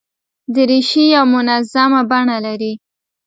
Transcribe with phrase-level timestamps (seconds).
[0.55, 2.73] دریشي یو منظمه بڼه لري.